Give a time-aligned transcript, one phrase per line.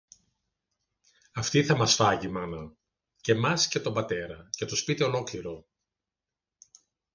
[1.33, 2.73] Αυτή θα μας φάγει, Μάνα,
[3.21, 5.65] και μας και τον Πατέρα και το σπίτι ολόκληρο.